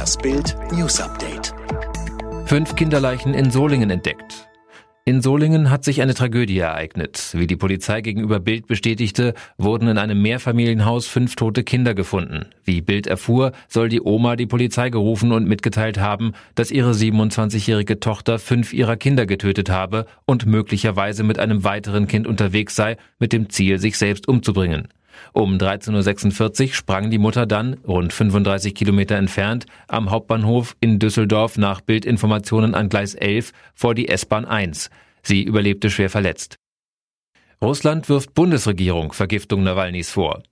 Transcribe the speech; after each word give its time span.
Das 0.00 0.16
Bild 0.16 0.56
News 0.72 0.98
Update. 0.98 1.52
Fünf 2.46 2.74
Kinderleichen 2.74 3.34
in 3.34 3.50
Solingen 3.50 3.90
entdeckt. 3.90 4.48
In 5.04 5.20
Solingen 5.20 5.68
hat 5.68 5.84
sich 5.84 6.00
eine 6.00 6.14
Tragödie 6.14 6.56
ereignet. 6.56 7.32
Wie 7.34 7.46
die 7.46 7.58
Polizei 7.58 8.00
gegenüber 8.00 8.40
Bild 8.40 8.66
bestätigte, 8.66 9.34
wurden 9.58 9.88
in 9.88 9.98
einem 9.98 10.22
Mehrfamilienhaus 10.22 11.06
fünf 11.06 11.36
tote 11.36 11.64
Kinder 11.64 11.92
gefunden. 11.92 12.46
Wie 12.64 12.80
Bild 12.80 13.06
erfuhr, 13.08 13.52
soll 13.68 13.90
die 13.90 14.00
Oma 14.00 14.36
die 14.36 14.46
Polizei 14.46 14.88
gerufen 14.88 15.32
und 15.32 15.46
mitgeteilt 15.46 15.98
haben, 16.00 16.32
dass 16.54 16.70
ihre 16.70 16.92
27-jährige 16.92 18.00
Tochter 18.00 18.38
fünf 18.38 18.72
ihrer 18.72 18.96
Kinder 18.96 19.26
getötet 19.26 19.68
habe 19.68 20.06
und 20.24 20.46
möglicherweise 20.46 21.24
mit 21.24 21.38
einem 21.38 21.62
weiteren 21.62 22.06
Kind 22.06 22.26
unterwegs 22.26 22.74
sei, 22.74 22.96
mit 23.18 23.34
dem 23.34 23.50
Ziel, 23.50 23.78
sich 23.78 23.98
selbst 23.98 24.28
umzubringen. 24.28 24.88
Um 25.32 25.58
13.46 25.58 26.62
Uhr 26.62 26.74
sprang 26.74 27.10
die 27.10 27.18
Mutter 27.18 27.46
dann, 27.46 27.74
rund 27.86 28.12
35 28.12 28.74
Kilometer 28.74 29.16
entfernt, 29.16 29.66
am 29.88 30.10
Hauptbahnhof 30.10 30.76
in 30.80 30.98
Düsseldorf 30.98 31.58
nach 31.58 31.80
Bildinformationen 31.80 32.74
an 32.74 32.88
Gleis 32.88 33.14
11 33.14 33.52
vor 33.74 33.94
die 33.94 34.08
S-Bahn 34.08 34.44
1. 34.44 34.90
Sie 35.22 35.42
überlebte 35.42 35.90
schwer 35.90 36.10
verletzt. 36.10 36.56
Russland 37.62 38.08
wirft 38.08 38.34
Bundesregierung 38.34 39.12
Vergiftung 39.12 39.62
Nawalnys 39.62 40.10
vor. 40.10 40.42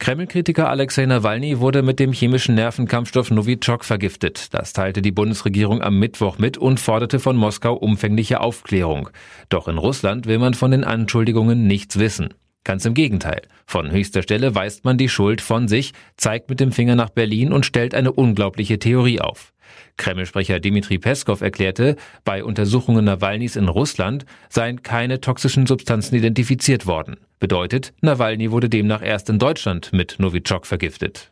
Kreml-Kritiker 0.00 0.70
Alexei 0.70 1.04
Nawalny 1.04 1.60
wurde 1.60 1.82
mit 1.82 2.00
dem 2.00 2.12
chemischen 2.12 2.54
Nervenkampfstoff 2.54 3.30
Novichok 3.30 3.84
vergiftet. 3.84 4.54
Das 4.54 4.72
teilte 4.72 5.02
die 5.02 5.12
Bundesregierung 5.12 5.82
am 5.82 5.98
Mittwoch 5.98 6.38
mit 6.38 6.56
und 6.56 6.80
forderte 6.80 7.20
von 7.20 7.36
Moskau 7.36 7.74
umfängliche 7.74 8.40
Aufklärung. 8.40 9.10
Doch 9.50 9.68
in 9.68 9.76
Russland 9.76 10.24
will 10.24 10.38
man 10.38 10.54
von 10.54 10.70
den 10.70 10.84
Anschuldigungen 10.84 11.66
nichts 11.66 11.98
wissen. 11.98 12.32
Ganz 12.64 12.84
im 12.84 12.94
Gegenteil. 12.94 13.42
Von 13.66 13.90
höchster 13.90 14.22
Stelle 14.22 14.54
weist 14.54 14.84
man 14.84 14.98
die 14.98 15.08
Schuld 15.08 15.40
von 15.40 15.66
sich, 15.66 15.92
zeigt 16.16 16.50
mit 16.50 16.60
dem 16.60 16.72
Finger 16.72 16.94
nach 16.94 17.10
Berlin 17.10 17.52
und 17.52 17.64
stellt 17.64 17.94
eine 17.94 18.12
unglaubliche 18.12 18.78
Theorie 18.78 19.20
auf. 19.20 19.52
Kreml-Sprecher 19.96 20.60
Dmitri 20.60 20.98
Peskov 20.98 21.40
erklärte, 21.40 21.96
bei 22.24 22.44
Untersuchungen 22.44 23.04
Nawalnys 23.04 23.56
in 23.56 23.68
Russland 23.68 24.24
seien 24.48 24.82
keine 24.82 25.20
toxischen 25.20 25.66
Substanzen 25.66 26.16
identifiziert 26.16 26.86
worden. 26.86 27.18
Bedeutet, 27.38 27.92
Nawalny 28.00 28.50
wurde 28.50 28.68
demnach 28.68 29.02
erst 29.02 29.30
in 29.30 29.38
Deutschland 29.38 29.92
mit 29.92 30.16
Novichok 30.18 30.66
vergiftet. 30.66 31.30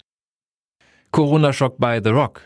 Corona-Schock 1.11 1.77
bei 1.79 2.03
The 2.03 2.11
Rock. 2.11 2.43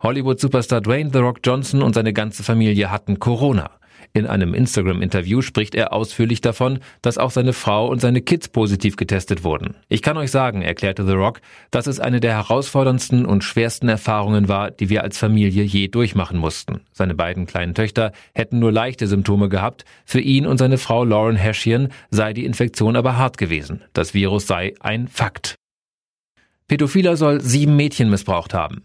Hollywood-Superstar 0.00 0.80
Dwayne 0.80 1.10
The 1.12 1.18
Rock 1.18 1.38
Johnson 1.44 1.82
und 1.82 1.94
seine 1.94 2.12
ganze 2.12 2.42
Familie 2.42 2.90
hatten 2.90 3.18
Corona. 3.18 3.70
In 4.12 4.26
einem 4.26 4.54
Instagram-Interview 4.54 5.42
spricht 5.42 5.74
er 5.74 5.92
ausführlich 5.92 6.40
davon, 6.40 6.80
dass 7.00 7.18
auch 7.18 7.30
seine 7.30 7.52
Frau 7.52 7.88
und 7.88 8.00
seine 8.00 8.20
Kids 8.20 8.48
positiv 8.48 8.96
getestet 8.96 9.44
wurden. 9.44 9.76
Ich 9.88 10.02
kann 10.02 10.16
euch 10.16 10.30
sagen, 10.30 10.62
erklärte 10.62 11.06
The 11.06 11.12
Rock, 11.12 11.40
dass 11.70 11.86
es 11.86 12.00
eine 12.00 12.20
der 12.20 12.34
herausforderndsten 12.34 13.24
und 13.26 13.44
schwersten 13.44 13.88
Erfahrungen 13.88 14.48
war, 14.48 14.70
die 14.70 14.88
wir 14.88 15.02
als 15.02 15.18
Familie 15.18 15.62
je 15.62 15.88
durchmachen 15.88 16.38
mussten. 16.38 16.80
Seine 16.92 17.14
beiden 17.14 17.46
kleinen 17.46 17.74
Töchter 17.74 18.12
hätten 18.34 18.58
nur 18.58 18.72
leichte 18.72 19.06
Symptome 19.06 19.48
gehabt. 19.48 19.84
Für 20.04 20.20
ihn 20.20 20.46
und 20.46 20.58
seine 20.58 20.78
Frau 20.78 21.04
Lauren 21.04 21.36
Heshian 21.36 21.88
sei 22.10 22.32
die 22.32 22.44
Infektion 22.44 22.96
aber 22.96 23.16
hart 23.16 23.38
gewesen. 23.38 23.82
Das 23.92 24.14
Virus 24.14 24.46
sei 24.46 24.74
ein 24.80 25.08
Fakt. 25.08 25.56
Pädophiler 26.68 27.16
soll 27.16 27.40
sieben 27.40 27.76
Mädchen 27.76 28.08
missbraucht 28.08 28.54
haben. 28.54 28.84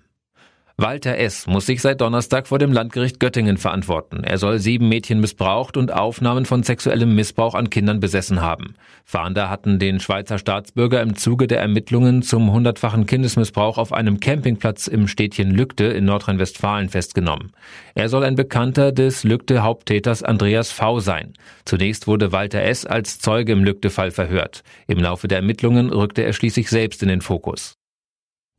Walter 0.80 1.18
S. 1.18 1.48
muss 1.48 1.66
sich 1.66 1.82
seit 1.82 2.02
Donnerstag 2.02 2.46
vor 2.46 2.60
dem 2.60 2.72
Landgericht 2.72 3.20
Göttingen 3.20 3.58
verantworten. 3.58 4.24
Er 4.24 4.38
soll 4.38 4.60
sieben 4.60 4.88
Mädchen 4.88 5.20
missbraucht 5.20 5.76
und 5.76 5.92
Aufnahmen 5.92 6.46
von 6.46 6.62
sexuellem 6.62 7.16
Missbrauch 7.16 7.56
an 7.56 7.72
Kindern 7.72 8.00
besessen 8.00 8.42
haben. 8.42 8.76
Fahnder 9.04 9.50
hatten 9.50 9.80
den 9.80 10.00
Schweizer 10.00 10.38
Staatsbürger 10.38 11.02
im 11.02 11.16
Zuge 11.16 11.48
der 11.48 11.62
Ermittlungen 11.62 12.22
zum 12.22 12.52
hundertfachen 12.52 13.08
Kindesmissbrauch 13.08 13.80
auf 13.80 13.92
einem 13.92 14.20
Campingplatz 14.20 14.86
im 14.86 15.08
Städtchen 15.08 15.50
Lügde 15.50 15.88
in 15.88 16.06
Nordrhein-Westfalen 16.06 16.90
festgenommen. 16.90 17.54
Er 17.96 18.08
soll 18.08 18.24
ein 18.24 18.36
Bekannter 18.36 18.92
des 18.92 19.24
Lügde-Haupttäters 19.24 20.22
Andreas 20.22 20.72
V. 20.72 21.00
sein. 21.00 21.34
Zunächst 21.66 22.06
wurde 22.06 22.32
Walter 22.32 22.62
S. 22.62 22.86
als 22.86 23.18
Zeuge 23.18 23.54
im 23.54 23.64
Lügde-Fall 23.64 24.12
verhört. 24.12 24.62
Im 24.86 25.00
Laufe 25.00 25.28
der 25.28 25.40
Ermittlungen 25.40 25.90
rückte 25.90 26.22
er 26.22 26.34
schließlich 26.34 26.70
selbst 26.70 27.02
in 27.02 27.10
den 27.10 27.22
Fokus. 27.22 27.78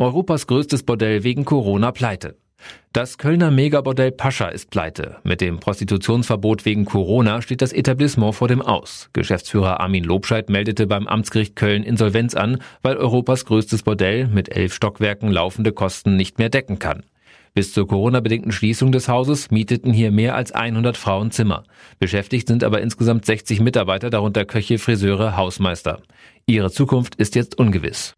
Europas 0.01 0.47
größtes 0.47 0.85
Bordell 0.85 1.25
wegen 1.25 1.45
Corona 1.45 1.91
pleite. 1.91 2.37
Das 2.93 3.19
Kölner 3.19 3.51
Megabordell 3.51 4.13
Pascha 4.13 4.47
ist 4.47 4.71
pleite. 4.71 5.17
Mit 5.25 5.41
dem 5.41 5.59
Prostitutionsverbot 5.59 6.65
wegen 6.65 6.85
Corona 6.85 7.43
steht 7.43 7.63
das 7.63 7.73
Etablissement 7.73 8.37
vor 8.37 8.47
dem 8.47 8.63
Aus. 8.63 9.11
Geschäftsführer 9.13 9.81
Armin 9.81 10.05
Lobscheid 10.05 10.51
meldete 10.51 10.87
beim 10.87 11.09
Amtsgericht 11.09 11.57
Köln 11.57 11.83
Insolvenz 11.83 12.37
an, 12.37 12.63
weil 12.81 12.97
Europas 12.97 13.45
größtes 13.45 13.83
Bordell 13.83 14.29
mit 14.29 14.55
elf 14.55 14.73
Stockwerken 14.73 15.33
laufende 15.33 15.73
Kosten 15.73 16.15
nicht 16.15 16.39
mehr 16.39 16.49
decken 16.49 16.79
kann. 16.79 17.03
Bis 17.55 17.73
zur 17.73 17.89
Corona-bedingten 17.89 18.53
Schließung 18.53 18.93
des 18.93 19.09
Hauses 19.09 19.51
mieteten 19.51 19.93
hier 19.93 20.13
mehr 20.13 20.37
als 20.37 20.53
100 20.53 20.97
Frauen 20.97 21.33
Zimmer. 21.33 21.65
Beschäftigt 21.99 22.47
sind 22.47 22.63
aber 22.63 22.83
insgesamt 22.83 23.27
60 23.27 23.59
Mitarbeiter, 23.59 24.11
darunter 24.11 24.45
Köche, 24.45 24.79
Friseure, 24.79 25.37
Hausmeister. 25.37 26.01
Ihre 26.47 26.71
Zukunft 26.71 27.17
ist 27.17 27.35
jetzt 27.35 27.59
ungewiss. 27.59 28.15